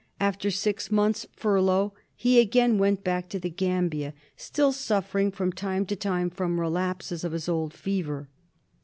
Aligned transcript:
After 0.19 0.49
six 0.49 0.89
months' 0.89 1.27
furlough 1.31 1.93
he 2.15 2.39
again 2.39 2.79
went 2.79 3.03
back 3.03 3.29
to 3.29 3.39
the 3.39 3.51
Gambia, 3.51 4.15
still 4.35 4.71
suffering 4.71 5.29
from 5.31 5.51
time 5.51 5.85
to 5.85 5.95
time 5.95 6.31
from 6.31 6.59
relapses 6.59 7.23
of 7.23 7.33
his 7.33 7.47
old 7.47 7.71
fever. 7.71 8.27